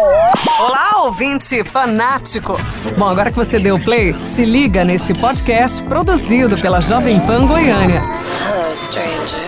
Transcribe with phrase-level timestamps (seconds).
[0.00, 2.56] Olá, ouvinte fanático!
[2.96, 8.00] Bom, agora que você deu play, se liga nesse podcast produzido pela Jovem Pan Goiânia.
[8.00, 9.40] Hello, stranger.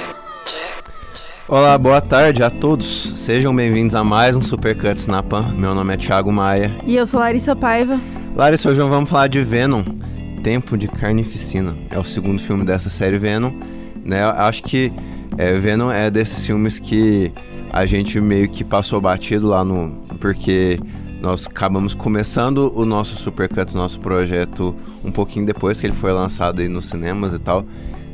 [1.47, 3.13] Olá, boa tarde a todos.
[3.15, 5.55] Sejam bem-vindos a mais um Supercuts na Pan.
[5.57, 6.77] Meu nome é Thiago Maia.
[6.85, 8.01] E eu sou Larissa Paiva.
[8.35, 9.85] Larissa, hoje vamos falar de Venom,
[10.43, 11.77] Tempo de Carnificina.
[11.91, 13.53] É o segundo filme dessa série Venom.
[14.05, 14.21] Né?
[14.21, 14.93] Eu acho que
[15.39, 17.33] é, Venom é desses filmes que
[17.73, 20.10] a gente meio que passou batido lá no.
[20.21, 20.79] Porque
[21.21, 24.75] nós acabamos começando o nosso Supercut, nosso projeto,
[25.05, 27.65] um pouquinho depois que ele foi lançado aí nos cinemas e tal.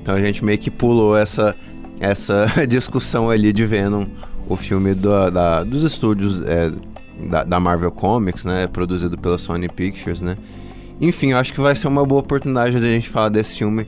[0.02, 1.54] Então a gente meio que pulou essa,
[2.00, 4.06] essa discussão ali de Venom,
[4.48, 6.70] o filme do, da, dos estúdios é,
[7.28, 8.66] da, da, Marvel Comics, né?
[8.66, 10.36] Produzido pela Sony Pictures, né?
[11.00, 13.86] Enfim, eu acho que vai ser uma boa oportunidade de a gente falar desse filme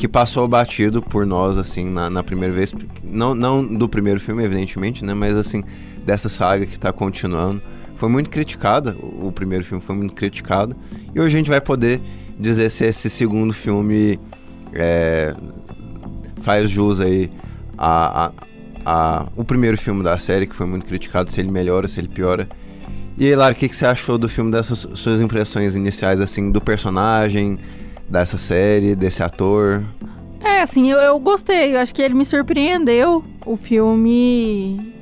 [0.00, 2.72] que passou batido por nós, assim, na, na, primeira vez.
[3.04, 5.12] Não, não do primeiro filme, evidentemente, né?
[5.12, 5.62] Mas, assim,
[6.06, 7.60] dessa saga que tá continuando.
[7.96, 10.74] Foi muito criticada, o, primeiro filme foi muito criticado.
[11.14, 12.00] E hoje a gente vai poder
[12.38, 14.18] dizer se esse segundo filme
[14.72, 15.34] é,
[16.40, 17.30] faz jus aí
[17.76, 18.32] a, a,
[18.86, 22.08] a, o primeiro filme da série, que foi muito criticado, se ele melhora, se ele
[22.08, 22.48] piora.
[23.18, 26.50] E aí, Lara, o que, que você achou do filme, dessas suas impressões iniciais, assim,
[26.50, 27.58] do personagem,
[28.10, 29.84] dessa série, desse ator?
[30.42, 31.74] É, assim, eu, eu gostei.
[31.74, 33.24] Eu acho que ele me surpreendeu.
[33.46, 34.92] O filme.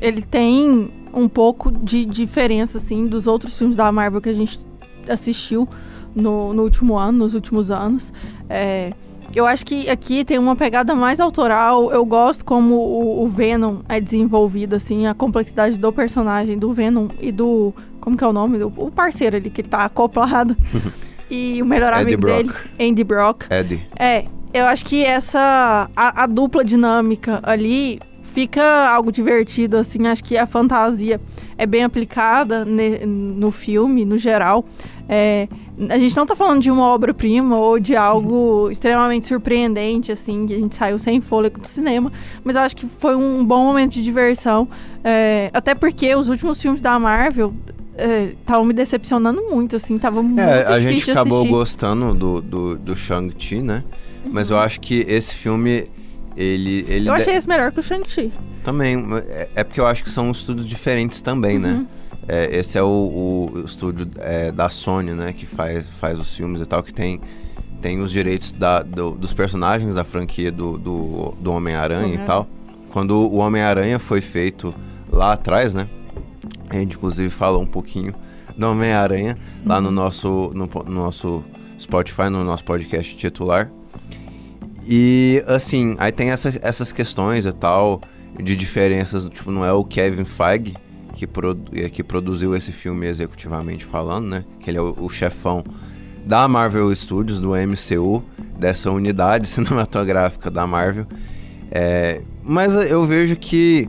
[0.00, 4.60] Ele tem um pouco de diferença, assim, dos outros filmes da Marvel que a gente
[5.08, 5.68] assistiu
[6.14, 8.12] no, no último ano, nos últimos anos.
[8.48, 8.90] É,
[9.34, 11.90] eu acho que aqui tem uma pegada mais autoral.
[11.90, 17.08] Eu gosto como o, o, Venom é desenvolvido, assim, a complexidade do personagem, do Venom
[17.20, 17.74] e do.
[18.00, 18.62] Como que é o nome?
[18.62, 20.56] O parceiro ali, que ele tá acoplado.
[21.30, 22.36] e o melhor Eddie amigo Brock.
[22.36, 23.46] dele, Andy Brock.
[23.50, 23.82] Eddie.
[23.98, 25.90] É, eu acho que essa.
[25.94, 28.00] A, a, dupla dinâmica ali
[28.34, 30.06] fica algo divertido, assim.
[30.06, 31.20] Acho que a fantasia
[31.56, 34.64] é bem aplicada ne, no filme, no geral.
[35.08, 35.48] É,
[35.88, 40.54] a gente não tá falando de uma obra-prima ou de algo extremamente surpreendente, assim, que
[40.54, 42.12] a gente saiu sem fôlego do cinema,
[42.44, 44.68] mas eu acho que foi um bom momento de diversão.
[45.02, 47.54] É, até porque os últimos filmes da Marvel
[47.98, 52.76] estavam é, me decepcionando muito, assim, tava muito é, a gente acabou gostando do, do,
[52.76, 53.84] do Shang-Chi, né?
[54.24, 54.30] Uhum.
[54.32, 54.62] Mas eu uhum.
[54.62, 55.86] acho que esse filme,
[56.36, 56.84] ele...
[56.88, 58.32] ele eu achei esse melhor que o Shang-Chi.
[58.62, 58.96] Também,
[59.28, 61.72] é, é, porque eu acho que são estudos diferentes também, né?
[61.72, 61.78] uhum.
[61.78, 61.86] né?
[62.30, 65.32] É, esse é o, o estúdio é, da Sony, né?
[65.32, 67.20] Que faz, faz os filmes e tal, que tem,
[67.80, 72.22] tem os direitos da, do, dos personagens da franquia do, do, do Homem-Aranha uhum.
[72.22, 72.48] e tal.
[72.90, 74.74] Quando o Homem-Aranha foi feito
[75.10, 75.88] lá atrás, né?
[76.68, 78.14] A gente inclusive falou um pouquinho
[78.56, 81.44] do Homem-Aranha lá no nosso, no, no, nosso
[81.78, 83.70] Spotify, no nosso podcast titular.
[84.86, 88.00] E assim, aí tem essa, essas questões e tal,
[88.42, 90.74] de diferenças, tipo, não é o Kevin Feige
[91.18, 94.44] que, produ que produziu esse filme executivamente falando, né?
[94.60, 95.64] Que ele é o, o chefão
[96.24, 98.22] da Marvel Studios, do MCU,
[98.56, 101.06] dessa unidade cinematográfica da Marvel.
[101.70, 103.88] É, mas eu vejo que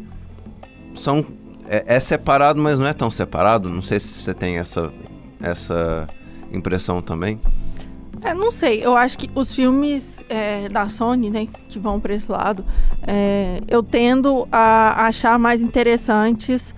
[0.96, 1.24] são
[1.70, 3.70] é, é, separado, mas não é tão separado.
[3.70, 4.92] Não sei se você tem essa,
[5.42, 6.08] essa
[6.52, 7.40] impressão também.
[8.22, 12.14] É, não sei, eu acho que os filmes é, da Sony, né, que vão para
[12.14, 12.66] esse lado,
[13.08, 16.76] é, eu tendo a achar mais interessantes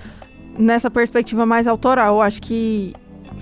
[0.60, 2.16] nessa perspectiva mais autoral.
[2.16, 2.94] Eu acho que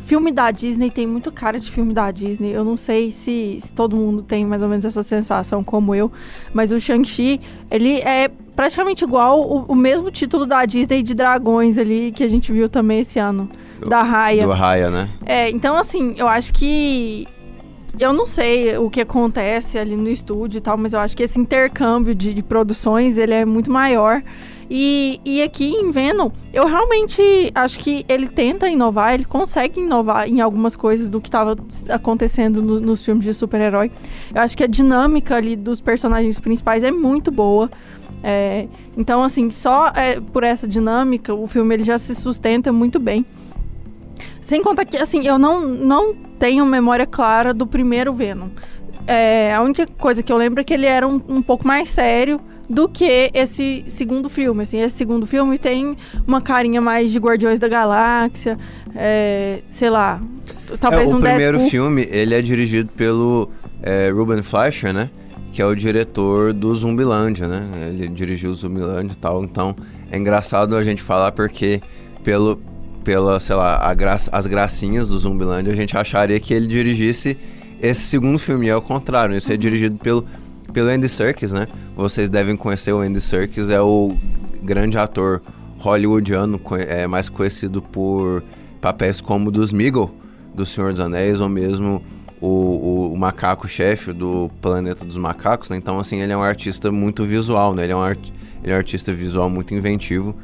[0.05, 2.51] filme da Disney tem muito cara de filme da Disney.
[2.51, 6.11] Eu não sei se, se todo mundo tem mais ou menos essa sensação como eu,
[6.53, 7.39] mas o Shang-Chi,
[7.69, 12.27] ele é praticamente igual o, o, mesmo título da Disney de Dragões ali que a
[12.27, 13.49] gente viu também esse ano.
[13.79, 14.45] Do, da Raya.
[14.45, 15.09] Do Raya, né?
[15.25, 17.27] É, então assim, eu acho que.
[17.99, 21.23] Eu não sei o que acontece ali no estúdio e tal, mas eu acho que
[21.23, 24.21] esse intercâmbio de, de produções ele é muito maior.
[24.69, 27.21] E, e aqui em Venom, eu realmente
[27.55, 31.57] acho que ele tenta inovar, ele consegue inovar em algumas coisas do que estava
[31.89, 33.91] acontecendo no, nos filmes de super-herói.
[34.33, 37.69] Eu acho que a dinâmica ali dos personagens principais é muito boa.
[38.21, 42.99] É, então, assim, só é, por essa dinâmica, o filme ele já se sustenta muito
[42.99, 43.25] bem.
[44.39, 48.49] Sem contar que, assim, eu não, não tenho memória clara do primeiro Venom.
[49.07, 51.89] É, a única coisa que eu lembro é que ele era um, um pouco mais
[51.89, 52.39] sério
[52.69, 54.63] do que esse segundo filme.
[54.63, 58.57] Assim, esse segundo filme tem uma carinha mais de Guardiões da Galáxia,
[58.95, 60.21] é, sei lá,
[60.79, 61.69] talvez é, um O primeiro Deadpool.
[61.69, 63.49] filme, ele é dirigido pelo
[63.81, 65.09] é, Ruben Fleischer, né?
[65.51, 67.67] Que é o diretor do Zumbilândia, né?
[67.89, 69.43] Ele dirigiu o Zumbilândia e tal.
[69.43, 69.75] Então,
[70.11, 71.81] é engraçado a gente falar porque
[72.23, 72.61] pelo,
[73.03, 77.35] pela, sei lá, gra as gracinhas do Zumbilândia, a gente acharia que ele dirigisse
[77.81, 78.67] esse segundo filme.
[78.67, 80.23] E é o contrário, esse é dirigido pelo
[80.71, 81.67] pelo Andy Serkis, né?
[81.95, 84.15] Vocês devem conhecer o Andy Serkis, é o
[84.61, 85.41] grande ator
[85.77, 88.43] hollywoodiano, é mais conhecido por
[88.81, 90.11] papéis como dos Meagle,
[90.53, 92.03] do Senhor dos Anéis, ou mesmo
[92.41, 95.77] o, o, o macaco-chefe do Planeta dos Macacos, né?
[95.77, 97.83] Então, assim, ele é um artista muito visual, né?
[97.83, 98.19] Ele é um, art,
[98.63, 100.35] ele é um artista visual muito inventivo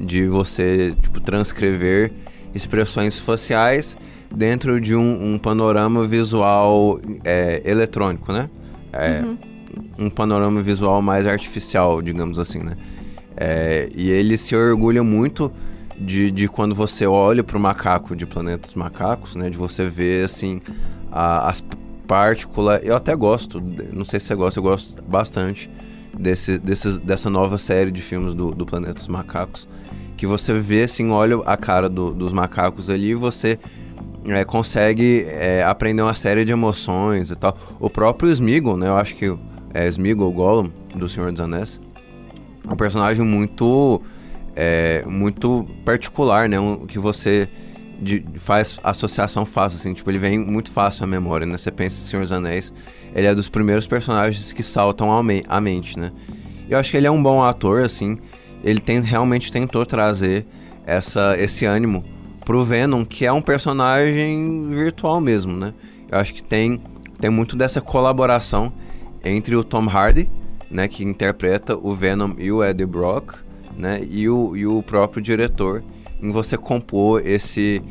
[0.00, 2.12] de você, tipo, transcrever
[2.54, 3.96] expressões faciais
[4.34, 8.50] dentro de um, um panorama visual é, eletrônico, né?
[8.92, 9.38] É, uhum.
[9.98, 12.76] Um panorama visual mais artificial, digamos assim, né?
[13.36, 15.52] É, e ele se orgulha muito
[15.98, 19.50] de, de quando você olha para o macaco de Planeta dos Macacos, né?
[19.50, 20.60] De você ver, assim,
[21.10, 21.62] a, as
[22.06, 22.80] partículas...
[22.82, 23.60] Eu até gosto,
[23.92, 25.70] não sei se você gosta, eu gosto bastante
[26.18, 29.68] desse, desse, dessa nova série de filmes do, do Planeta dos Macacos.
[30.16, 33.58] Que você vê, assim, olha a cara do, dos macacos ali e você
[34.24, 37.56] é, consegue é, aprender uma série de emoções e tal.
[37.78, 38.88] O próprio Smeagol, né?
[38.88, 39.36] Eu acho que
[39.76, 41.78] é Smeagol, Gollum, do Senhor dos Anéis,
[42.66, 44.00] é um personagem muito,
[44.54, 46.58] é, muito particular, né?
[46.58, 47.46] Um, que você
[48.00, 49.92] de, faz associação fácil, assim.
[49.92, 51.58] Tipo, ele vem muito fácil à memória, né?
[51.58, 52.72] Você pensa em Senhor dos Anéis,
[53.14, 56.10] ele é dos primeiros personagens que saltam à mente, né?
[56.70, 58.18] Eu acho que ele é um bom ator, assim.
[58.64, 60.46] Ele tem, realmente tentou trazer
[60.86, 62.02] essa, esse ânimo
[62.46, 65.74] pro Venom, que é um personagem virtual mesmo, né?
[66.10, 66.80] Eu acho que tem,
[67.20, 68.72] tem muito dessa colaboração
[69.26, 70.30] entre o Tom Hardy,
[70.70, 73.34] né, que interpreta o Venom e o Eddie Brock,
[73.76, 75.82] né, e o, e o próprio diretor,
[76.20, 77.82] em você compor esse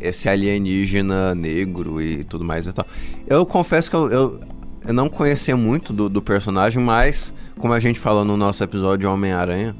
[0.00, 2.84] esse alienígena negro e tudo mais e tal.
[3.24, 4.40] Eu confesso que eu, eu,
[4.84, 9.08] eu não conhecia muito do, do, personagem, mas como a gente falou no nosso episódio
[9.08, 9.76] Homem-Aranha,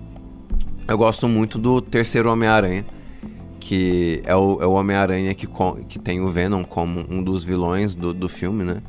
[0.87, 2.87] eu gosto muito do terceiro Homem-Aranha,
[3.59, 5.49] que é o, é o Homem-Aranha que,
[5.89, 8.81] que tem o Venom como um dos vilões do, do filme, né?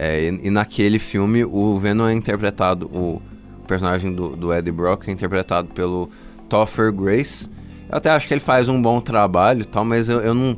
[0.00, 3.20] É, e, e, naquele filme o Venom é interpretado, o
[3.66, 6.08] personagem do, do Eddie Brock é interpretado pelo
[6.48, 7.50] Topher Grace.
[7.90, 10.56] Eu até acho que ele faz um bom trabalho tal, mas eu, eu não.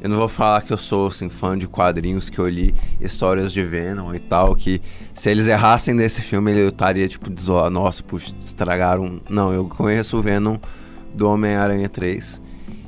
[0.00, 3.52] Eu não vou falar que eu sou assim, fã de quadrinhos, que eu li histórias
[3.52, 4.80] de Venom e tal, que
[5.12, 9.20] se eles errassem nesse filme eu estaria tipo, desolado, nossa, puxa, estragaram.
[9.28, 10.56] Não, eu conheço o Venom
[11.12, 12.40] do Homem-Aranha 3.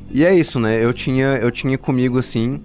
[0.08, 0.82] E é isso, né?
[0.82, 2.61] Eu tinha, eu tinha comigo assim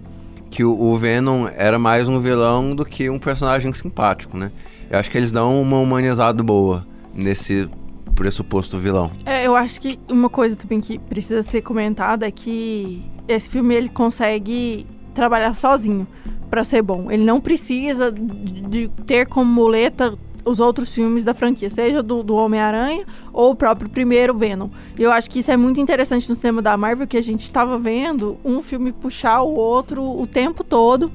[0.50, 4.50] que o, o, Venom era mais um vilão do que um personagem simpático, né?
[4.90, 7.68] Eu acho que eles dão uma humanizada boa nesse
[8.14, 9.10] pressuposto vilão.
[9.24, 13.74] É, eu acho que uma coisa também que precisa ser comentada é que esse filme
[13.74, 16.06] ele consegue trabalhar sozinho
[16.50, 17.10] para ser bom.
[17.10, 20.16] Ele não precisa de ter como muleta
[20.46, 24.70] os outros filmes da franquia, seja do, do Homem-Aranha ou o próprio primeiro Venom.
[24.96, 27.42] E eu acho que isso é muito interessante no cinema da Marvel, que a gente
[27.42, 31.10] estava vendo um filme puxar o outro o tempo todo.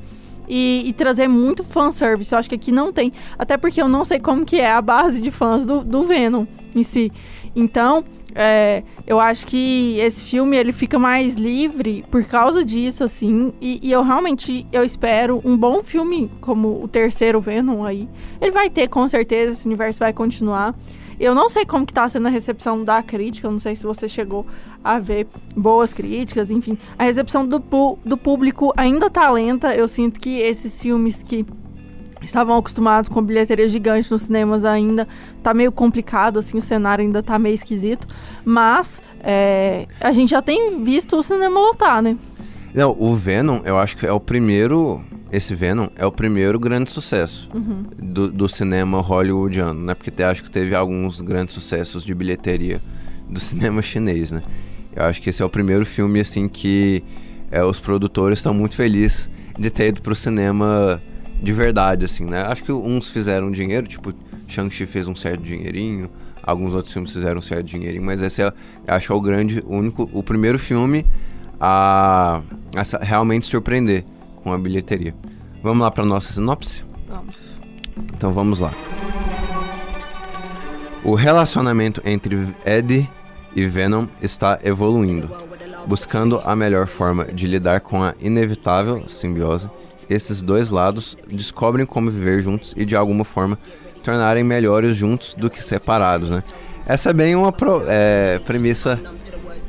[0.54, 2.33] E, e, trazer muito fanservice.
[2.33, 3.13] Eu acho que aqui não tem.
[3.39, 6.45] Até porque eu não sei como que é a base de fãs do, do Venom
[6.75, 7.10] em si.
[7.56, 13.54] Então, é, eu acho que esse filme ele fica mais livre por causa disso, assim.
[13.60, 18.07] E, e, eu realmente eu espero um bom filme como o terceiro Venom aí.
[18.39, 20.75] Ele vai ter, com certeza, esse universo vai continuar.
[21.19, 24.10] Eu não sei como que tá sendo a recepção da crítica, não sei se você
[24.10, 24.44] chegou
[24.84, 26.75] a ver boas críticas, enfim.
[26.98, 27.62] A recepção do,
[28.04, 29.75] do público ainda tá lenta.
[29.75, 31.45] Eu sinto que esses filmes que
[32.25, 35.07] estavam acostumados com bilheteria gigante nos cinemas ainda.
[35.41, 38.07] Tá meio complicado, assim, o cenário ainda tá meio esquisito.
[38.45, 42.17] Mas é, a gente já tem visto o cinema lotar, né?
[42.74, 45.01] Não, o Venom, eu acho que é o primeiro.
[45.31, 47.86] Esse Venom é o primeiro grande sucesso uhum.
[47.98, 49.96] do, do, cinema hollywoodiano, né?
[49.96, 52.81] Porque acho que teve alguns grandes sucessos de bilheteria
[53.29, 54.41] do cinema chinês, né?
[54.93, 57.01] Eu acho que esse é o primeiro filme, assim, que
[57.50, 61.01] é, os produtores estão muito felizes de ter ido pro cinema
[61.41, 62.43] de verdade, assim, né?
[62.43, 64.13] Acho que uns fizeram dinheiro, tipo,
[64.48, 66.10] Shang-Chi fez um certo dinheirinho,
[66.43, 68.53] alguns outros filmes fizeram um certo dinheirinho, mas esse é,
[68.88, 71.05] acho, é o grande, o único, o primeiro filme
[71.60, 72.41] a,
[72.75, 74.03] a realmente surpreender
[74.36, 75.15] com a bilheteria.
[75.63, 76.83] Vamos lá para nossa sinopse?
[77.07, 77.60] Vamos.
[78.13, 78.74] Então vamos lá.
[81.03, 83.10] O relacionamento entre Eddie
[83.55, 85.29] e Venom está evoluindo,
[85.88, 89.67] buscando a melhor forma de lidar com a inevitável simbiose
[90.12, 93.58] esses dois lados descobrem como viver juntos e de alguma forma
[94.03, 96.44] tornarem melhores juntos do que separados, né?
[96.86, 99.00] Essa é bem uma pro, é, premissa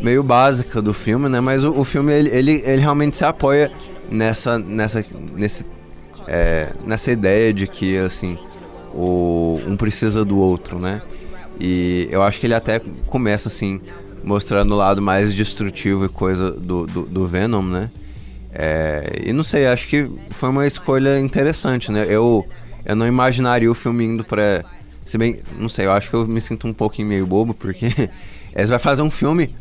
[0.01, 1.41] meio básica do filme, né?
[1.41, 3.71] Mas o, o filme ele, ele, ele, realmente se apoia
[4.11, 5.67] nessa nessa nesse,
[6.27, 8.39] é, nessa ideia de que assim
[8.95, 11.03] o um precisa do outro, né?
[11.61, 13.81] E eu acho que ele até começa assim
[14.25, 17.91] mostrando o lado mais destrutivo e coisa do, do, do Venom, né?
[18.55, 22.07] É, e não sei, acho que foi uma escolha interessante, né?
[22.09, 22.47] Eu,
[22.85, 24.65] eu não imaginaria o filme indo pra.
[25.07, 27.87] Se bem, não sei, eu acho que eu me sinto um pouquinho meio bobo, porque
[28.55, 29.55] Eles vai fazer um filme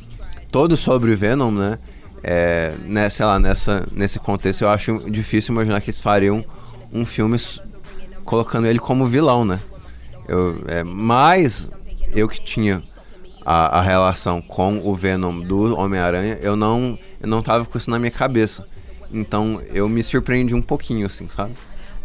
[0.52, 1.80] todo sobre o Venom, né?
[2.24, 6.46] É, né, sei lá, nessa, nesse contexto eu acho difícil imaginar que eles fariam
[6.94, 7.36] um filme
[8.24, 9.60] colocando ele como vilão, né?
[10.28, 11.70] Eu, é, mas
[12.14, 12.84] eu que tinha
[13.44, 17.90] a, a relação com o Venom do Homem-Aranha, eu não, eu não tava com isso
[17.90, 18.68] na minha cabeça.
[19.13, 21.51] Então eu me surpreendi um pouquinho, assim, sabe?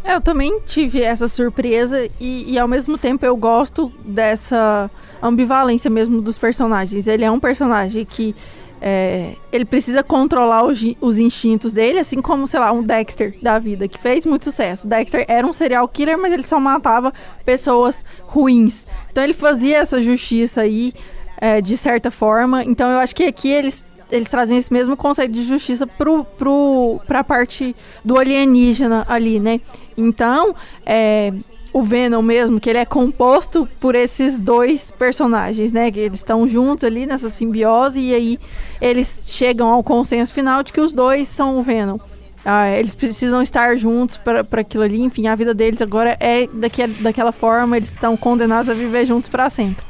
[0.03, 4.89] É, eu também tive essa surpresa e, e, ao mesmo tempo eu gosto dessa
[5.21, 7.07] ambivalência mesmo dos personagens.
[7.07, 8.33] Ele é um personagem que
[8.79, 13.57] é, ele precisa controlar os, os, instintos dele, assim como, sei lá, um Dexter da
[13.57, 14.87] vida, que fez muito sucesso.
[14.87, 17.11] Dexter era um serial killer, mas ele só matava
[17.43, 18.85] pessoas ruins.
[19.11, 20.93] Então ele fazia essa justiça aí,
[21.41, 22.63] é, de certa forma.
[22.63, 26.99] Então eu acho que aqui eles, eles trazem esse mesmo conceito de justiça pro, pro,
[27.07, 29.59] pra parte do alienígena ali, né?
[29.97, 31.33] Então, é,
[31.73, 35.91] o Venom mesmo, que ele é composto por esses dois personagens, né?
[35.91, 38.39] Que eles estão juntos ali nessa simbiose e aí
[38.81, 41.97] eles chegam ao consenso final de que os dois são o Venom.
[42.45, 46.93] Ah, eles precisam estar juntos para aquilo ali, enfim, a vida deles agora é daquele,
[46.93, 49.85] daquela forma, eles estão condenados a viver juntos para sempre.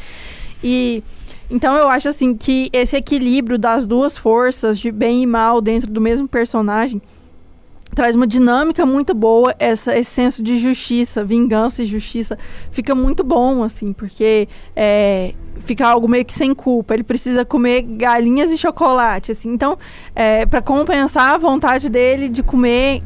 [0.63, 1.03] E
[1.50, 5.89] então eu acho assim que esse equilíbrio das duas forças de bem e mal dentro
[5.92, 7.01] do mesmo personagem
[7.98, 12.38] traz uma dinâmica muito boa, essa, esse senso de justiça, vingança e justiça
[12.70, 16.94] fica muito bom, assim, porque é, fica algo meio que sem culpa.
[16.94, 19.50] Ele precisa comer galinhas e chocolate, assim.
[19.50, 19.80] Então,
[20.16, 23.01] é, para compensar a vontade dele de comer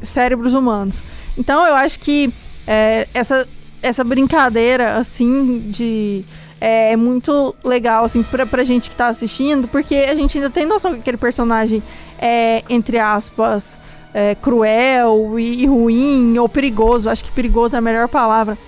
[0.00, 1.02] cérebros humanos.
[1.36, 2.32] Então, eu acho que
[2.64, 3.48] é, essa,
[3.82, 6.24] essa brincadeira, assim, de
[6.60, 10.50] é, é muito legal, assim, pra, pra gente que tá assistindo, porque a gente ainda
[10.50, 11.82] tem noção que aquele personagem
[12.18, 13.80] é, entre aspas,
[14.12, 17.08] é, cruel e, e, ruim ou perigoso.
[17.08, 18.58] Acho que perigoso é a melhor palavra.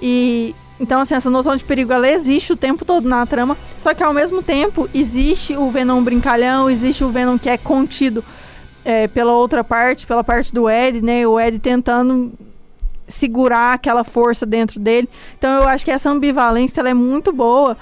[0.00, 3.56] E então assim essa noção de perigo ela existe o tempo todo na trama.
[3.76, 8.24] Só que ao mesmo tempo existe o Venom brincalhão, existe o Venom que é contido
[8.84, 11.26] é, pela outra parte, pela parte do Ed, né?
[11.26, 12.32] O Ed tentando
[13.08, 15.08] segurar aquela força dentro dele.
[15.36, 17.76] Então eu acho que essa ambivalência ela é muito boa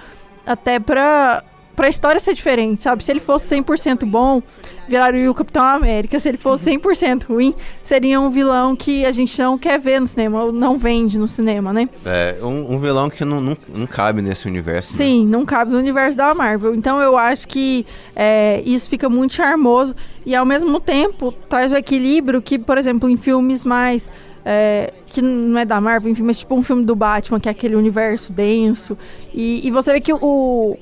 [0.47, 1.43] até para
[1.77, 3.05] pra história ser diferente, sabe?
[3.05, 4.43] Se ele fosse 100% bom,
[4.89, 6.19] viraria o Capitão América.
[6.19, 10.09] Se ele fosse 100% ruim, seria um vilão que a gente não quer ver no
[10.09, 11.87] cinema, ou não vende no cinema, né?
[12.07, 14.95] É, um, um vilão que não, não, não, cabe nesse universo.
[14.95, 15.05] Né?
[15.05, 15.31] Sim, né?
[15.31, 16.75] não cabe no universo da Marvel.
[16.75, 21.77] Então eu acho que é, isso fica muito charmoso e ao mesmo tempo traz o
[21.77, 24.09] equilíbrio que, por exemplo, em filmes mais.
[24.49, 27.53] É, que não é da Marvel, enfim, mas tipo um filme do Batman, que é
[27.53, 28.97] aquele universo denso.
[29.35, 30.79] E, e você vê que o,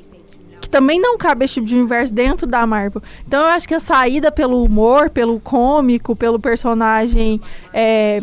[0.61, 3.03] que também não cabe esse tipo de universo dentro da Marvel.
[3.27, 7.41] Então eu acho que a saída pelo humor, pelo cômico, pelo personagem
[7.73, 8.23] é,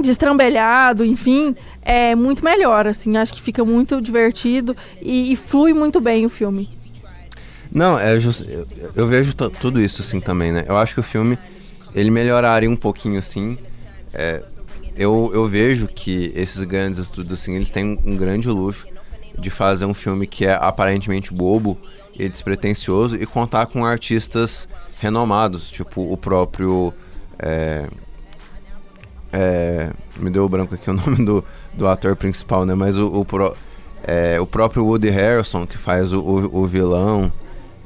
[0.00, 3.16] destrambelhado, enfim, é muito melhor, assim.
[3.16, 6.68] Acho que fica muito divertido e, e flui muito bem o filme.
[7.72, 10.64] Não, é just, eu, eu vejo tudo isso assim também, né?
[10.68, 11.38] Eu acho que o filme
[11.94, 13.58] ele melhoraria um pouquinho assim.
[14.12, 14.42] É,
[14.96, 18.86] eu, eu vejo que esses grandes estudos assim, eles têm um grande luxo
[19.38, 21.78] de fazer um filme que é aparentemente bobo
[22.14, 24.68] e despretensioso e contar com artistas
[25.00, 26.92] renomados, tipo o próprio.
[27.38, 27.86] É,
[29.32, 31.42] é, me deu branco aqui o nome do,
[31.72, 32.74] do ator principal, né?
[32.74, 33.56] Mas o, o, pro,
[34.04, 37.32] é, o próprio Woody Harrelson, que faz o, o, o vilão,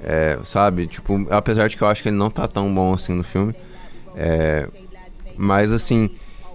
[0.02, 0.88] é, sabe?
[0.88, 3.54] Tipo, apesar de que eu acho que ele não tá tão bom assim no filme.
[5.36, 6.10] Mas assim,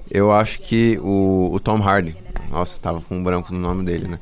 [0.09, 2.15] eu acho que o, o Tom Hardy.
[2.49, 4.19] Nossa, tava com um branco no nome dele, né?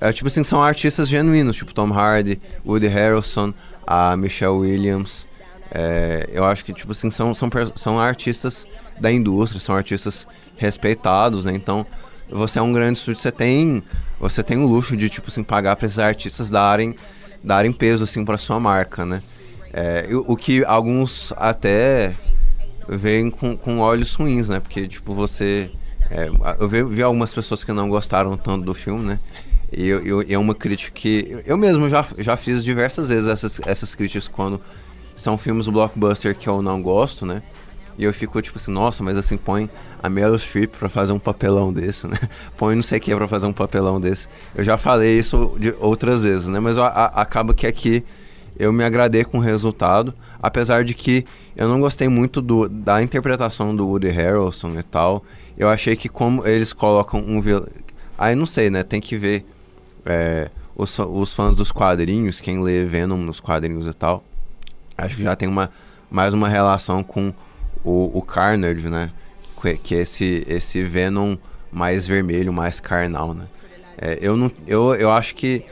[0.00, 3.52] É, tipo assim, são artistas genuínos, tipo Tom Hardy, Woody Harrelson,
[3.86, 5.26] a Michelle Williams.
[5.70, 8.66] É, eu acho que, tipo assim, são, são, são artistas
[9.00, 11.52] da indústria, são artistas respeitados, né?
[11.52, 11.86] Então,
[12.30, 13.82] você é um grande estúdio, você tem,
[14.18, 16.94] você tem o luxo de, tipo assim, pagar para esses artistas darem,
[17.42, 19.22] darem peso, assim, para sua marca, né?
[19.72, 22.14] É, o, o que alguns até
[22.88, 24.60] veem com, com olhos ruins, né?
[24.60, 25.70] Porque, tipo, você...
[26.10, 29.18] É, eu vi, vi, algumas pessoas que não gostaram tanto do filme, né?
[29.70, 31.42] E eu, eu, é uma crítica que.
[31.44, 34.58] Eu mesmo já, já fiz diversas vezes essas, essas críticas quando
[35.14, 37.42] são filmes blockbuster que eu não gosto, né?
[37.98, 39.68] E eu fico tipo assim, nossa, mas assim, põe
[40.00, 42.16] a Meryl Streep pra fazer um papelão desse, né?
[42.56, 44.28] Põe não sei o que pra fazer um papelão desse.
[44.54, 46.60] Eu já falei isso de outras vezes, né?
[46.60, 48.04] Mas acaba que aqui
[48.58, 50.12] eu me agradei com o resultado,
[50.42, 51.24] apesar de que
[51.56, 55.24] eu não gostei muito do, da interpretação do Woody Harrelson e tal.
[55.56, 57.66] Eu achei que como eles colocam um vilão...
[58.16, 58.82] Aí não sei, né?
[58.82, 59.46] Tem que ver
[60.04, 64.24] é, os, os fãs dos quadrinhos, quem lê Venom nos quadrinhos e tal,
[64.96, 65.70] acho que já tem uma,
[66.10, 67.32] mais uma relação com
[67.84, 69.10] o, o Carnage, né?
[69.60, 71.36] Que, que é esse, esse Venom
[71.70, 73.46] mais vermelho, mais carnal, né?
[74.00, 75.64] É, eu, não, eu, eu acho que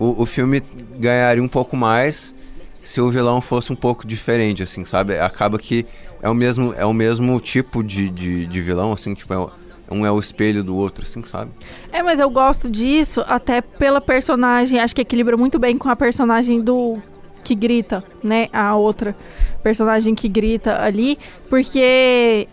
[0.00, 0.62] o, o filme
[0.98, 2.34] ganharia um pouco mais
[2.82, 5.18] se o vilão fosse um pouco diferente, assim, sabe?
[5.18, 5.84] Acaba que
[6.22, 9.46] é o mesmo, é o mesmo tipo de, de, de vilão, assim, tipo, é,
[9.90, 11.50] um é o espelho do outro, assim, sabe?
[11.92, 15.94] É, mas eu gosto disso até pela personagem, acho que equilibra muito bem com a
[15.94, 16.98] personagem do
[17.44, 18.48] que grita, né?
[18.54, 19.14] A outra
[19.62, 21.18] personagem que grita ali,
[21.50, 22.48] porque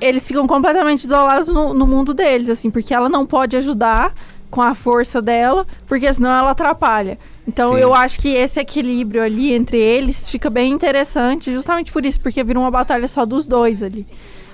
[0.00, 4.14] eles ficam completamente isolados no, no mundo deles, assim, porque ela não pode ajudar
[4.54, 7.18] com a força dela, porque senão ela atrapalha.
[7.46, 7.80] Então Sim.
[7.80, 12.44] eu acho que esse equilíbrio ali entre eles fica bem interessante, justamente por isso, porque
[12.44, 14.06] vira uma batalha só dos dois ali.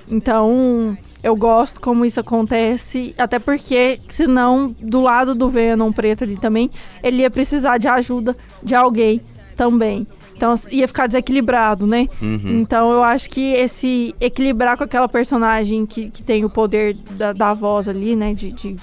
[0.09, 6.35] Então, eu gosto como isso acontece, até porque senão do lado do Venom preto ali
[6.35, 6.71] também,
[7.03, 9.21] ele ia precisar de ajuda de alguém
[9.55, 10.07] também.
[10.35, 12.07] Então ia ficar desequilibrado, né?
[12.19, 12.61] Uhum.
[12.61, 17.31] Então eu acho que esse equilibrar com aquela personagem que, que tem o poder da,
[17.31, 18.33] da voz ali, né?
[18.33, 18.75] De, de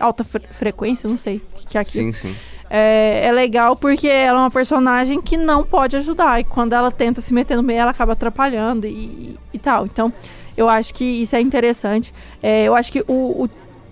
[0.00, 2.04] alta fre frequência, não sei o que é aquilo.
[2.06, 2.36] Sim, sim.
[2.68, 6.40] É, é, legal porque ela é uma personagem que não pode ajudar.
[6.40, 9.84] E quando ela tenta se meter no meio, ela acaba atrapalhando e, e tal.
[9.86, 10.12] Então,
[10.56, 12.14] eu acho que isso é interessante.
[12.42, 13.50] É, eu acho que o, o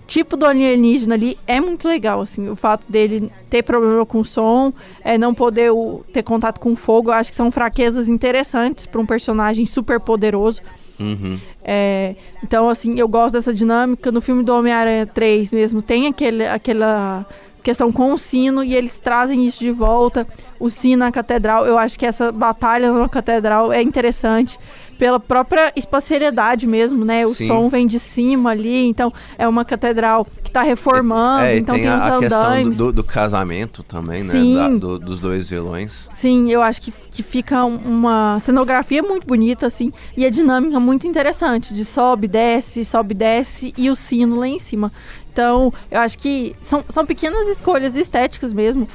[0.09, 4.73] tipo do alienígena ali é muito legal, assim, o fato dele ter problema com som,
[5.03, 8.99] é, não poder o, ter contato com fogo, eu acho que são fraquezas interessantes para
[8.99, 10.61] um personagem super poderoso.
[10.99, 11.39] Uhum.
[11.63, 14.11] É, então, assim, eu gosto dessa dinâmica.
[14.11, 17.25] No filme do Homem-Aranha 3 mesmo, tem aquele, aquela
[17.63, 20.27] questão com o sino e eles trazem isso de volta.
[20.59, 24.59] O sino na catedral, eu acho que essa batalha na catedral é interessante
[24.99, 27.25] pela própria espacialidade mesmo, né?
[27.25, 27.47] O Sim.
[27.47, 31.85] som vem de cima ali, então é uma catedral que está reformando, é, então tem,
[31.85, 32.77] tem os a, andames.
[32.77, 34.31] Do, do, casamento também, né?
[34.33, 34.55] Sim.
[34.55, 36.09] Da, do, dos dois vilões.
[36.13, 41.07] Sim, eu acho que, que fica uma cenografia muito bonita, assim, e a dinâmica muito
[41.07, 44.91] interessante, de sobe, desce, sobe, desce, e o sino lá em cima.
[45.31, 48.85] Então, eu acho que são, são pequenas escolhas estéticas mesmo,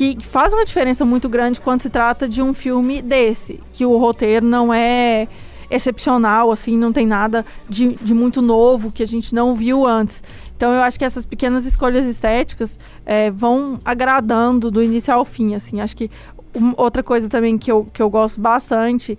[0.00, 3.98] que faz uma diferença muito grande quando se trata de um filme desse, que o
[3.98, 5.28] roteiro não é
[5.70, 10.22] excepcional, assim, não tem nada de, de muito novo que a gente não viu antes.
[10.56, 15.54] Então eu acho que essas pequenas escolhas estéticas é, vão agradando do início ao fim,
[15.54, 15.82] assim.
[15.82, 16.10] Acho que
[16.54, 19.18] um, outra coisa também que eu, que eu gosto bastante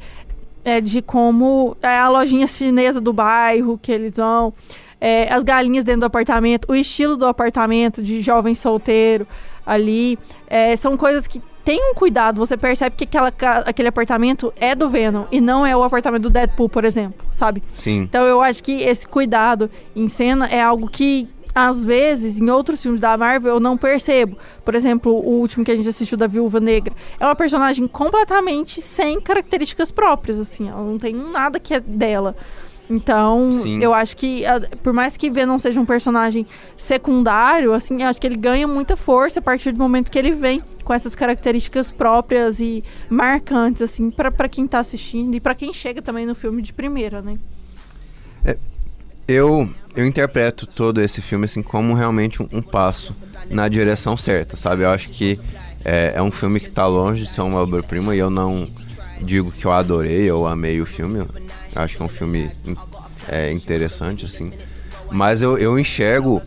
[0.65, 4.51] é de como é a lojinha chinesa do bairro que eles vão,
[4.99, 9.27] é, as galinhas dentro do apartamento, o estilo do apartamento de jovem solteiro
[9.65, 10.17] ali.
[10.47, 13.31] É, são coisas que tem um cuidado, você percebe que aquela,
[13.65, 17.61] aquele apartamento é do Venom e não é o apartamento do Deadpool, por exemplo, sabe?
[17.73, 18.01] Sim.
[18.01, 22.81] Então eu acho que esse cuidado em cena é algo que às vezes, em outros
[22.81, 24.37] filmes da Marvel, eu não percebo.
[24.63, 26.93] Por exemplo, o último que a gente assistiu da Viúva Negra.
[27.19, 30.69] É uma personagem completamente sem características próprias, assim.
[30.69, 32.35] Ela não tem nada que é dela.
[32.91, 33.81] Então, Sim.
[33.81, 34.43] eu acho que,
[34.83, 36.45] por mais que Venom seja um personagem
[36.77, 40.33] secundário, assim, eu acho que ele ganha muita força a partir do momento que ele
[40.33, 45.71] vem com essas características próprias e marcantes, assim, para quem tá assistindo e para quem
[45.71, 47.37] chega também no filme de primeira, né?
[48.43, 48.57] É,
[49.25, 53.15] eu, eu interpreto todo esse filme, assim, como realmente um, um passo
[53.49, 54.83] na direção certa, sabe?
[54.83, 55.39] Eu acho que
[55.85, 58.67] é, é um filme que tá longe de ser uma obra-prima e eu não
[59.21, 61.25] digo que eu adorei ou amei o filme.
[61.75, 62.51] Acho que é um filme
[63.27, 64.51] é, interessante, assim.
[65.11, 66.41] Mas eu, eu enxergo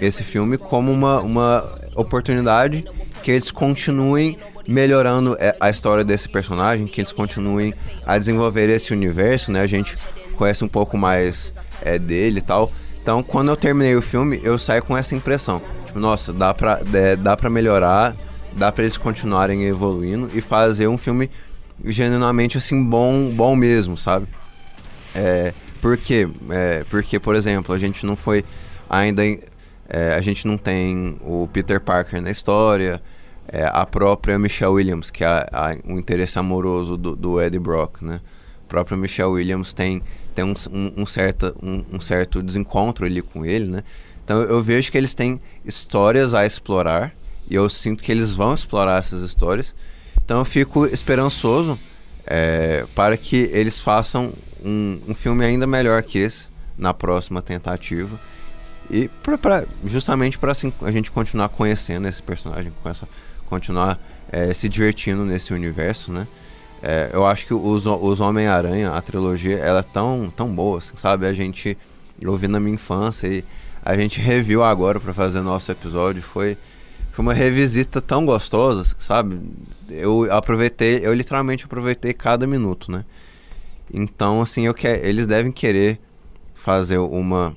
[0.00, 2.84] esse filme como uma, uma oportunidade
[3.22, 7.74] que eles continuem melhorando é, a história desse personagem, que eles continuem
[8.06, 9.60] a desenvolver esse universo, né?
[9.60, 9.98] A gente
[10.36, 12.70] conhece um pouco mais é, dele e tal.
[13.02, 15.60] Então, quando eu terminei o filme, eu saí com essa impressão.
[15.86, 18.14] Tipo, nossa, dá pra, é, dá pra melhorar,
[18.52, 21.30] dá pra eles continuarem evoluindo e fazer um filme
[21.84, 24.26] genuinamente, assim, bom, bom mesmo, sabe?
[25.14, 26.28] É, por quê?
[26.50, 28.44] É, porque, por exemplo, a gente não foi
[28.88, 29.22] ainda.
[29.88, 33.02] É, a gente não tem o Peter Parker na história,
[33.48, 35.46] é, a própria Michelle Williams, que é
[35.84, 38.20] o interesse amoroso do, do Eddie Brock, né?
[38.64, 40.00] A própria Michelle Williams tem,
[40.32, 40.54] tem um,
[40.96, 43.82] um, certo, um, um, certo desencontro ali com ele, né?
[44.24, 47.12] Então eu vejo que eles têm histórias a explorar
[47.48, 49.74] e eu sinto que eles vão explorar essas histórias.
[50.24, 51.76] Então eu fico esperançoso
[52.24, 54.32] é, para que eles façam
[54.64, 58.18] um, um filme ainda melhor que esse na próxima tentativa.
[58.90, 63.06] E pra, pra justamente para assim, a gente continuar conhecendo esse personagem, essa,
[63.46, 63.98] continuar
[64.32, 66.26] é, se divertindo nesse universo, né?
[66.82, 70.96] É, eu acho que os, os Homem-Aranha, a trilogia, ela é tão, tão boa, assim,
[70.96, 71.26] sabe?
[71.26, 71.76] A gente,
[72.20, 73.44] eu vi na minha infância e
[73.84, 76.22] a gente reviu agora para fazer nosso episódio.
[76.22, 76.56] Foi,
[77.12, 79.38] foi uma revisita tão gostosa, sabe?
[79.90, 83.04] Eu aproveitei, eu literalmente aproveitei cada minuto, né?
[83.92, 86.00] Então, assim, eu que, eles devem querer
[86.54, 87.54] fazer uma,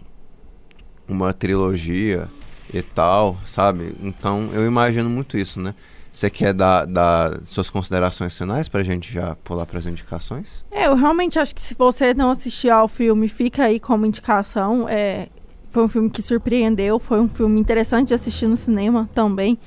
[1.08, 2.28] uma trilogia.
[2.74, 3.96] e tal, sabe?
[4.02, 5.76] Então eu imagino muito isso, né?
[6.12, 10.64] Você quer dar, dar suas considerações finais pra gente já pular pras indicações?
[10.72, 14.88] É, eu realmente acho que se você não assistir ao filme, fica aí como indicação.
[14.88, 15.28] É,
[15.72, 19.58] foi um filme que surpreendeu, foi um filme interessante de assistir no cinema também.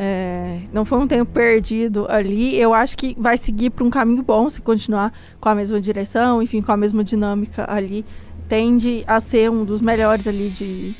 [0.00, 2.56] É, não foi um tempo perdido ali.
[2.56, 6.40] Eu acho que vai seguir para um caminho bom se continuar com a mesma direção,
[6.40, 8.06] enfim, com a mesma dinâmica ali.
[8.48, 10.94] Tende a ser um dos melhores ali de,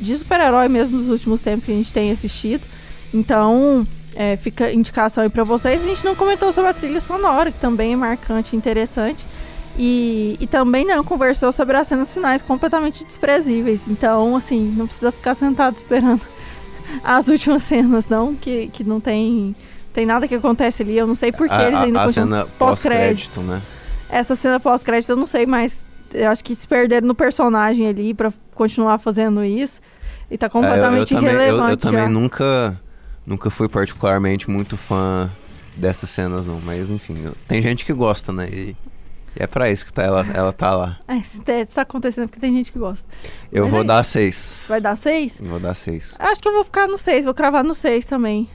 [0.00, 2.62] de super-herói mesmo dos últimos tempos que a gente tem assistido.
[3.12, 5.82] Então, é, fica indicação aí para vocês.
[5.82, 9.26] A gente não comentou sobre a trilha sonora, que também é marcante e interessante.
[9.76, 13.88] E, e também não conversou sobre as cenas finais completamente desprezíveis.
[13.88, 16.20] Então, assim, não precisa ficar sentado esperando
[17.02, 19.54] as últimas cenas, não, que, que não tem,
[19.92, 20.96] tem nada que acontece ali.
[20.96, 23.62] Eu não sei por que eles ainda a, a cena pós-crédito, né?
[24.08, 28.14] Essa cena pós-crédito eu não sei, mas eu acho que se perderam no personagem ali
[28.14, 29.80] para continuar fazendo isso.
[30.30, 31.76] E tá completamente é, eu, eu irrelevante.
[31.82, 32.80] Também, eu, eu também nunca
[33.26, 35.30] nunca fui particularmente muito fã
[35.76, 36.60] dessas cenas, não.
[36.60, 38.48] Mas enfim, tem gente que gosta, né?
[38.50, 38.76] E,
[39.38, 40.98] e é pra isso que tá, ela, ela tá lá.
[41.08, 43.06] É, isso tá, tá acontecendo porque tem gente que gosta.
[43.50, 44.66] Eu Mas vou é dar seis.
[44.68, 45.40] Vai dar seis?
[45.42, 46.16] Vou dar seis.
[46.18, 48.48] Acho que eu vou ficar no seis, vou cravar no seis também.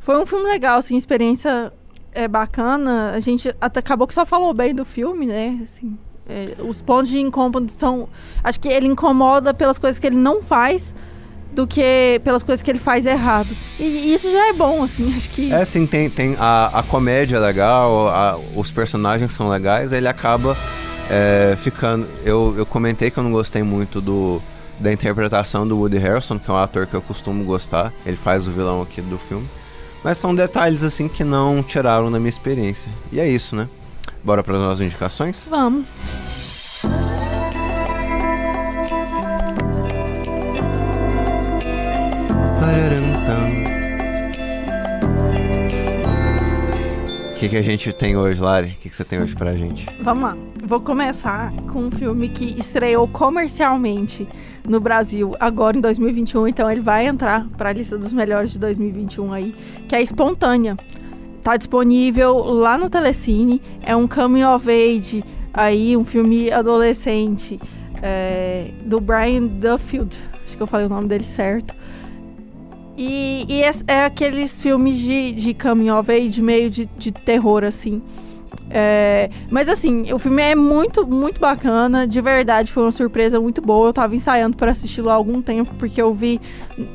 [0.00, 1.72] Foi um filme legal, assim, experiência
[2.12, 3.12] é bacana.
[3.12, 5.60] A gente até acabou que só falou bem do filme, né?
[5.62, 8.08] Assim, é, os pontos de incômodo são.
[8.42, 10.94] Acho que ele incomoda pelas coisas que ele não faz
[11.52, 13.54] do que pelas coisas que ele faz errado.
[13.78, 15.52] E isso já é bom, assim, acho que.
[15.52, 20.08] É, sim, tem, tem a, a comédia é legal, a, os personagens são legais, ele
[20.08, 20.56] acaba
[21.10, 22.08] é, ficando.
[22.24, 24.40] Eu, eu comentei que eu não gostei muito do,
[24.78, 27.92] da interpretação do Woody Harrelson, que é um ator que eu costumo gostar.
[28.06, 29.48] Ele faz o vilão aqui do filme.
[30.02, 32.90] Mas são detalhes assim que não tiraram da minha experiência.
[33.12, 33.68] E é isso, né?
[34.24, 35.46] Bora para as nossas indicações?
[35.48, 35.86] Vamos.
[47.30, 48.68] O que, que a gente tem hoje, Lari?
[48.68, 49.86] O que, que você tem hoje pra gente?
[50.02, 50.36] Vamos lá.
[50.62, 54.28] Vou começar com um filme que estreou comercialmente
[54.68, 58.58] no Brasil agora em 2021, então ele vai entrar para a lista dos melhores de
[58.58, 59.54] 2021 aí,
[59.88, 60.76] que é Espontânea.
[61.42, 67.58] Tá disponível lá no Telecine, é um coming of age aí, um filme adolescente
[68.02, 70.14] é, do Brian Duffield,
[70.44, 71.79] acho que eu falei o nome dele certo.
[72.96, 77.64] E, e é, é, aqueles filmes de, de coming of age, meio de, de terror,
[77.64, 78.02] assim.
[78.72, 82.06] É, mas assim, o filme é muito, muito bacana.
[82.06, 83.88] De verdade, foi uma surpresa muito boa.
[83.88, 86.40] Eu tava ensaiando para assisti-lo há algum tempo, porque eu vi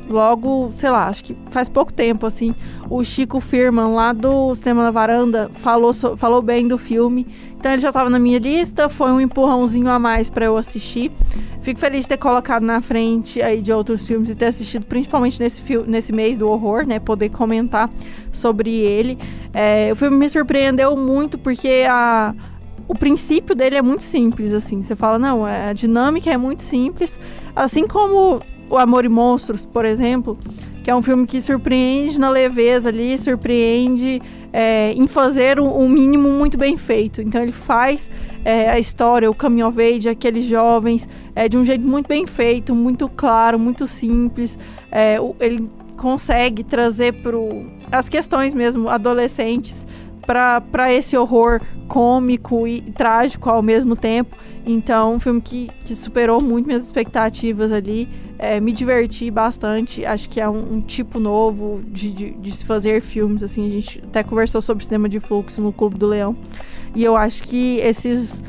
[0.08, 2.54] logo, sei lá, acho que faz pouco tempo, assim.
[2.88, 7.26] O Chico Firman, lá do Cinema na Varanda, falou, falou bem do filme.
[7.58, 11.10] Então ele já estava na minha lista, foi um empurrãozinho a mais para eu assistir.
[11.62, 15.40] Fico feliz de ter colocado na frente aí de outros filmes e ter assistido principalmente
[15.40, 17.00] nesse, nesse mês do horror, né?
[17.00, 17.90] Poder comentar
[18.30, 19.18] sobre ele.
[19.52, 22.34] É, o filme me surpreendeu muito porque a
[22.88, 24.82] o princípio dele é muito simples, assim.
[24.82, 27.18] Você fala, não, a dinâmica é muito simples.
[27.54, 28.40] Assim como
[28.70, 30.38] o Amor e Monstros, por exemplo,
[30.84, 34.22] que é um filme que surpreende na leveza ali, surpreende
[34.58, 37.20] é, em fazer um, um, mínimo muito bem feito.
[37.20, 38.08] Então ele faz
[38.42, 42.26] é, a história, o coming of age, aqueles jovens, é, de um jeito muito bem
[42.26, 44.58] feito, muito claro, muito simples.
[44.90, 47.36] É, ele consegue trazer para
[47.92, 49.86] as questões mesmo adolescentes
[50.22, 54.38] para esse horror cômico e trágico ao mesmo tempo.
[54.68, 58.08] Então, um filme que, que superou muito minhas expectativas ali.
[58.36, 60.04] É, me diverti bastante.
[60.04, 63.44] Acho que é um, um tipo novo de, de, de, se fazer filmes.
[63.44, 66.36] Assim, a gente até conversou sobre cinema de fluxo no Clube do Leão.
[66.96, 68.42] E eu acho que esses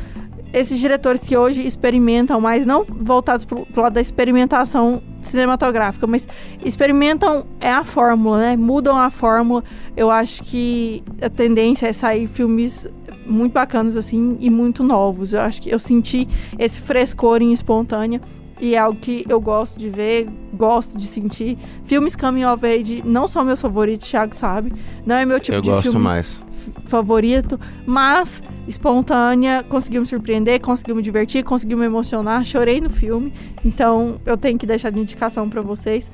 [0.53, 6.27] esses diretores que hoje experimentam mais, não voltados para o lado da experimentação cinematográfica, mas
[6.63, 8.55] experimentam é a fórmula, né?
[8.55, 9.63] Mudam a fórmula.
[9.95, 12.89] Eu acho que a tendência é sair filmes
[13.27, 15.33] muito bacanas assim e muito novos.
[15.33, 18.21] Eu acho que eu senti esse frescor em espontânea
[18.59, 21.57] e é algo que eu gosto de ver, gosto de sentir.
[21.83, 24.73] Filmes coming of age não são meus favoritos, Thiago sabe.
[25.05, 25.77] Não é meu tipo eu de filme.
[25.77, 26.41] Eu gosto mais
[26.85, 33.31] favorito, mas espontânea, conseguiu me surpreender, conseguiu me divertir, conseguiu me emocionar, chorei no filme,
[33.63, 36.11] então eu tenho que deixar de indicação para vocês.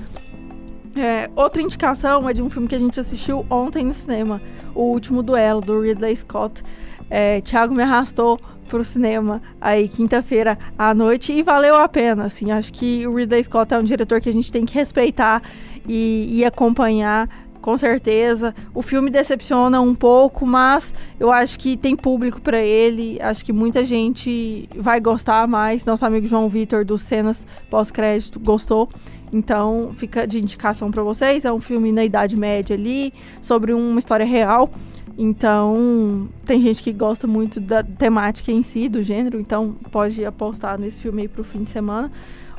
[0.95, 4.39] É, outra indicação é de um filme que a gente assistiu ontem no cinema,
[4.75, 6.63] O Último Duelo, do Ridley Scott.
[7.09, 12.51] É, Thiago me arrastou pro cinema aí quinta-feira à noite e valeu a pena, assim,
[12.51, 15.43] acho que o Ridley Scott é um diretor que a gente tem que respeitar
[15.87, 17.29] e, e acompanhar
[17.63, 18.53] com certeza.
[18.75, 23.17] O filme decepciona um pouco, mas eu acho que tem público para ele.
[23.21, 25.85] Acho que muita gente vai gostar mais.
[25.85, 28.89] Nosso amigo João Vitor dos cenas pós-crédito gostou.
[29.31, 31.45] Então, fica de indicação para vocês.
[31.45, 34.69] É um filme na Idade Média ali, sobre uma história real.
[35.17, 40.79] Então, tem gente que gosta muito da temática em si, do gênero, então pode apostar
[40.79, 42.11] nesse filme aí pro fim de semana.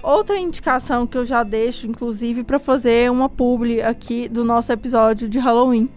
[0.02, 5.28] Outra indicação que eu já deixo, inclusive, para fazer uma publi aqui do nosso episódio
[5.28, 5.88] de Halloween.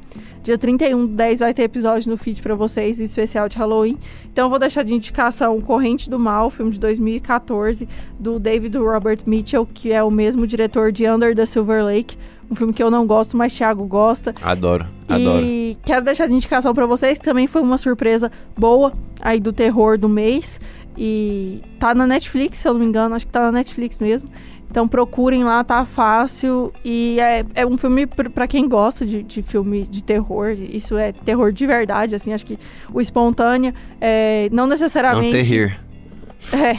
[0.41, 3.97] Dia 31 do 10 vai ter episódio no feed para vocês, especial de Halloween.
[4.31, 7.85] Então eu vou deixar de indicação Corrente do Mal, filme de 2014,
[8.17, 12.17] do David Robert Mitchell, que é o mesmo diretor de Under the Silver Lake
[12.49, 14.33] um filme que eu não gosto, mas Thiago gosta.
[14.41, 15.45] Adoro, e adoro.
[15.45, 19.51] E quero deixar de indicação para vocês, que também foi uma surpresa boa aí do
[19.51, 20.59] terror do mês.
[20.97, 24.29] E tá na Netflix, se eu não me engano, acho que tá na Netflix mesmo.
[24.69, 26.73] Então procurem lá, tá fácil.
[26.83, 30.49] E é, é um filme para quem gosta de, de filme de terror.
[30.49, 32.33] Isso é terror de verdade, assim.
[32.33, 32.59] Acho que
[32.91, 35.35] o espontâneo é, não necessariamente.
[35.35, 35.79] Não terrir.
[36.53, 36.77] É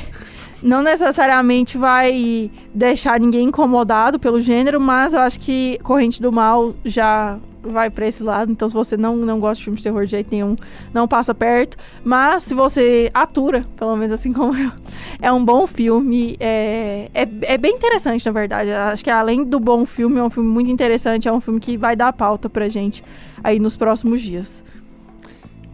[0.63, 6.75] não necessariamente vai deixar ninguém incomodado pelo gênero, mas eu acho que Corrente do Mal
[6.85, 8.51] já vai para esse lado.
[8.51, 10.57] Então, se você não, não gosta de filmes de terror de jeito nenhum,
[10.93, 11.77] não passa perto.
[12.05, 14.71] Mas se você atura, pelo menos assim como eu,
[15.21, 16.37] é um bom filme.
[16.41, 18.71] É, é, é bem interessante, na verdade.
[18.71, 21.29] Acho que além do bom filme, é um filme muito interessante.
[21.29, 23.03] É um filme que vai dar pauta pra gente
[23.43, 24.65] aí nos próximos dias.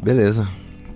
[0.03, 0.47] Beleza.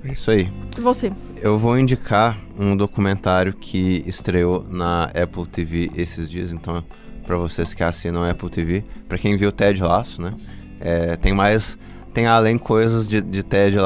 [0.04, 0.50] É isso aí.
[0.76, 1.12] E você?
[1.40, 6.84] Eu vou indicar um documentário que estreou na Apple TV esses dias, então
[7.28, 10.34] para vocês que assinam a Apple TV, para quem viu Ted Laço, né?
[10.80, 11.78] É, tem mais,
[12.14, 13.76] tem além coisas de, de Ted,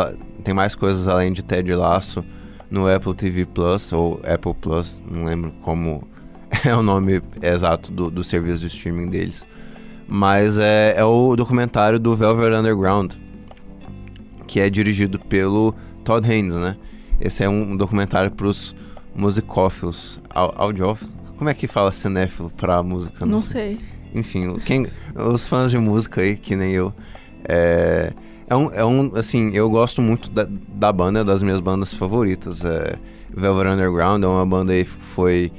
[0.45, 2.25] tem mais coisas além de Ted Laço
[2.71, 6.07] no Apple TV Plus ou Apple Plus, não lembro como
[6.65, 9.47] é o nome exato do, do serviço de streaming deles.
[10.07, 13.15] Mas é, é o documentário do Velvet Underground,
[14.47, 16.77] que é dirigido pelo Todd Haynes, né?
[17.21, 18.75] Esse é um documentário para os
[19.15, 21.15] musicófilos, audiófilos.
[21.37, 23.25] Como é que fala cinéfilo para música?
[23.25, 23.77] Não, Não sei.
[23.77, 23.93] sei.
[24.15, 26.93] Enfim, quem, os fãs de música aí, que nem eu.
[27.49, 28.13] É,
[28.47, 31.95] é, um, é um, assim, eu gosto muito da, da banda, é das minhas bandas
[31.95, 32.65] favoritas.
[32.65, 32.97] É,
[33.35, 35.51] Velvet Underground é uma banda aí que foi,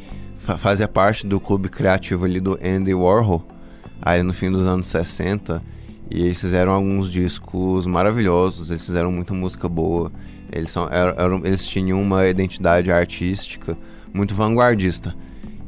[0.58, 3.44] fazia parte do clube criativo ali do Andy Warhol,
[4.02, 5.62] aí no fim dos anos 60.
[6.12, 10.12] E eles fizeram alguns discos maravilhosos, eles fizeram muita música boa.
[10.54, 13.76] Eles, são, eram, eles tinham uma identidade artística
[14.14, 15.16] muito vanguardista.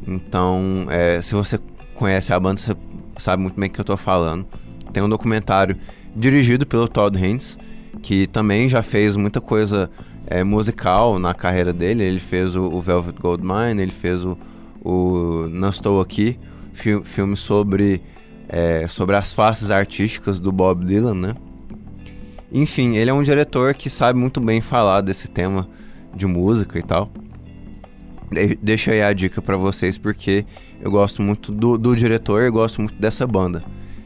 [0.08, 1.60] Então, é, se você
[1.96, 2.76] conhece a banda, você
[3.18, 4.46] sabe muito bem o que eu estou falando.
[4.94, 5.76] Tem um documentário
[6.16, 7.58] dirigido pelo Todd Haynes,
[8.04, 9.90] que também já fez muita coisa
[10.28, 12.04] é, musical na carreira dele.
[12.04, 14.38] Ele fez o, o Velvet Goldmine, ele fez o,
[14.84, 16.38] o Não Estou Aqui,
[16.74, 18.04] fi filme sobre,
[18.48, 21.36] é, sobre as faces artísticas do Bob Dylan, né?
[22.56, 25.68] Enfim, ele é um diretor que sabe muito bem falar desse tema
[26.16, 27.12] de música e tal.
[28.32, 30.46] De deixa aí a dica para vocês, porque
[30.80, 33.62] eu gosto muito do, do diretor e gosto muito dessa banda.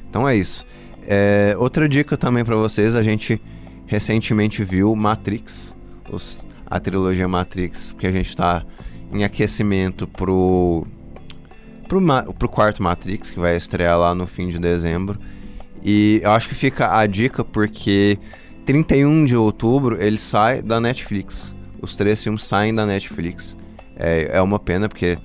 [0.09, 0.65] Então é isso.
[1.05, 3.39] É, outra dica também para vocês, a gente
[3.85, 5.75] recentemente viu Matrix,
[6.11, 8.65] os, a trilogia Matrix, porque a gente tá
[9.13, 10.87] em aquecimento pro,
[11.87, 12.01] pro,
[12.33, 15.19] pro quarto Matrix, que vai estrear lá no fim de dezembro.
[15.83, 18.17] E eu acho que fica a dica porque
[18.65, 21.55] 31 de outubro ele sai da Netflix.
[21.81, 23.55] Os três filmes saem da Netflix.
[23.95, 25.17] É, é uma pena porque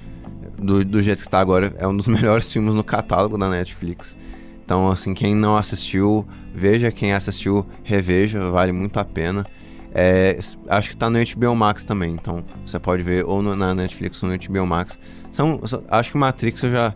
[0.57, 4.17] do, do jeito que tá agora é um dos melhores filmes no catálogo da Netflix.
[4.65, 6.91] Então, assim, quem não assistiu, veja.
[6.91, 8.51] Quem assistiu, reveja.
[8.51, 9.45] Vale muito a pena.
[9.93, 10.39] É,
[10.69, 12.13] acho que tá no HBO Max também.
[12.13, 14.99] Então, você pode ver ou no, na Netflix ou no HBO Max.
[15.31, 16.95] São, acho que Matrix eu já,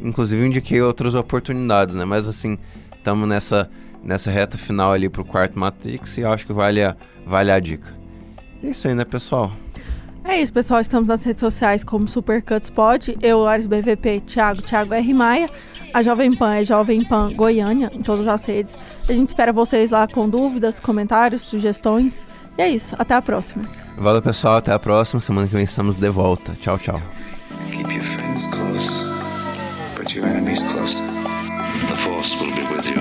[0.00, 2.06] inclusive, indiquei outras oportunidades, né?
[2.06, 2.56] Mas, assim,
[3.00, 3.68] estamos nessa,
[4.02, 6.94] nessa reta final ali pro quarto Matrix e acho que vale a,
[7.26, 7.98] vale a dica.
[8.62, 9.50] É isso aí, né, pessoal?
[10.22, 10.80] É isso, pessoal.
[10.80, 13.16] Estamos nas redes sociais como Supercuts Pod.
[13.22, 15.14] Eu, Ares BVP, Thiago, Thiago R.
[15.14, 15.48] Maia.
[15.92, 18.78] A Jovem Pan é Jovem Pan Goiânia, em todas as redes.
[19.08, 22.24] A gente espera vocês lá com dúvidas, comentários, sugestões.
[22.56, 22.94] E é isso.
[22.98, 23.64] Até a próxima.
[23.96, 24.58] Valeu, pessoal.
[24.58, 25.20] Até a próxima.
[25.20, 26.52] Semana que vem estamos de volta.
[26.52, 27.00] Tchau, tchau.
[27.72, 29.08] Keep your friends close,
[29.96, 31.19] but your enemies closer.
[32.20, 33.00] Will be with you.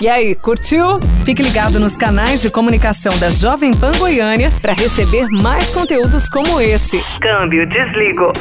[0.00, 0.98] E aí, curtiu?
[1.24, 6.60] Fique ligado nos canais de comunicação da Jovem Pan Goiânia para receber mais conteúdos como
[6.60, 7.00] esse.
[7.20, 8.32] Câmbio, desligo.